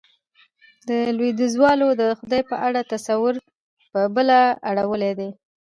[1.17, 3.35] لوېديځوالو د خدای په اړه تصور،
[3.91, 4.37] په بله
[4.69, 5.29] اړولی دی.